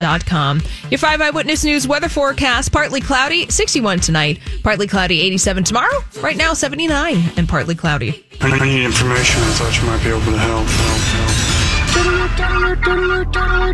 [0.00, 0.62] Com.
[0.90, 6.38] Your five eyewitness news weather forecast partly cloudy, 61 tonight, partly cloudy, 87 tomorrow, right
[6.38, 8.24] now 79 and partly cloudy.
[8.40, 9.42] I need information.
[9.42, 10.66] I thought you might be able to help.
[10.66, 11.00] help,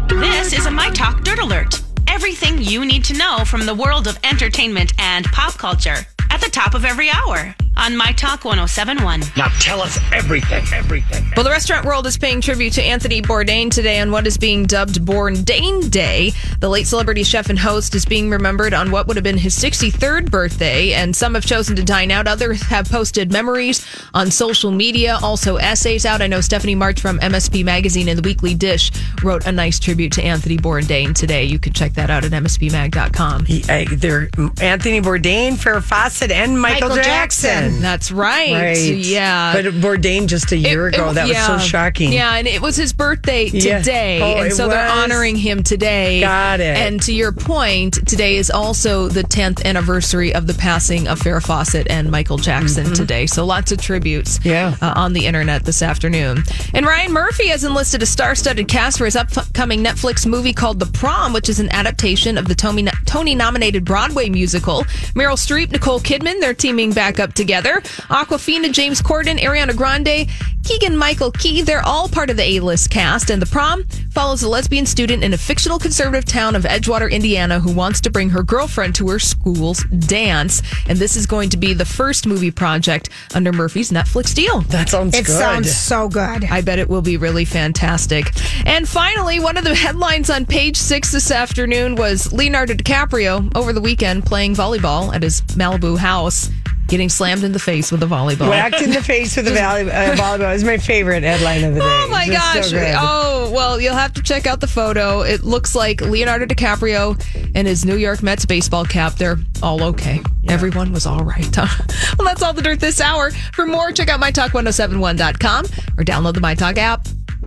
[0.03, 0.21] help.
[0.21, 1.81] This is a My Talk Dirt Alert.
[2.09, 5.99] Everything you need to know from the world of entertainment and pop culture
[6.31, 9.21] at the top of every hour on My Talk 1071.
[9.37, 11.31] Now tell us everything, everything.
[11.37, 14.65] Well, the restaurant world is paying tribute to Anthony Bourdain today on what is being
[14.65, 16.33] dubbed Bourdain Day.
[16.61, 19.57] The late celebrity chef and host is being remembered on what would have been his
[19.57, 22.27] 63rd birthday, and some have chosen to dine out.
[22.27, 26.23] Others have posted memories on social media, also essays out.
[26.23, 28.91] I know Stephanie March from MSP Magazine and the Weekly Dish
[29.23, 31.45] wrote a nice tribute to Anthony Bourdain today.
[31.45, 33.45] You could check that out at mspmag.com.
[33.45, 37.51] He, they're Anthony Bourdain, Farrah Fawcett, and Michael, Michael Jackson.
[37.51, 37.66] Jackson.
[37.81, 38.53] That's right.
[38.53, 38.97] Right.
[38.97, 39.53] Yeah.
[39.55, 41.11] But Bourdain just a year it, ago.
[41.11, 41.53] It, that yeah.
[41.53, 42.13] was so shocking.
[42.13, 44.19] Yeah, and it was his birthday today.
[44.19, 44.25] Yeah.
[44.25, 44.75] Oh, and so was.
[44.75, 46.21] they're honoring him today.
[46.21, 46.77] Got it.
[46.77, 51.45] And to your point, today is also the 10th anniversary of the passing of Farrah
[51.45, 52.95] Fawcett and Michael Jackson mm-hmm.
[52.95, 53.27] today.
[53.27, 54.77] So lots of tributes yeah.
[54.81, 56.43] Uh, on the internet this afternoon.
[56.75, 60.79] And Ryan Murphy has enlisted a star studded cast for his upcoming Netflix movie called
[60.79, 64.85] The Prom, which is an adaptation of the Tony nominated Broadway musical.
[65.15, 67.56] Meryl Streep, Nicole Kidman, they're teaming back up together.
[67.65, 70.29] Awkwafina, James Corden, Ariana Grande,
[70.67, 73.31] Keegan Michael Key, they're all part of the A-list cast.
[73.31, 77.61] And The Prom follows a lesbian student in a fictional conservative town of Edgewater, Indiana,
[77.61, 80.63] who wants to bring her girlfriend to her school's dance.
[80.89, 84.63] And this is going to be the first movie project under Murphy's Netflix deal.
[84.63, 85.21] That sounds good.
[85.21, 85.39] it good.
[85.39, 86.45] sounds so good.
[86.47, 88.33] I bet it will be really fantastic.
[88.67, 93.73] And finally, one of the headlines on page six this afternoon was Leonardo DiCaprio over
[93.73, 96.51] the weekend playing volleyball at his Malibu house
[96.87, 98.49] getting slammed in the face with a volleyball.
[98.49, 101.81] Whacked in the face with a volley- uh, volleyball is my favorite headline of the
[101.81, 101.87] day.
[101.87, 102.71] Oh my gosh.
[102.71, 105.23] So oh, well, you'll have to check out the photo.
[105.23, 107.21] It looks like Leonardo DiCaprio
[107.55, 109.15] and his New York Mets baseball cap.
[109.15, 110.21] They're all okay.
[110.43, 110.53] Yeah.
[110.53, 111.57] Everyone was all right.
[111.57, 113.31] well, that's all the dirt this hour.
[113.53, 115.65] For more, check out mytalk1071.com
[115.99, 117.07] or download the MyTalk app.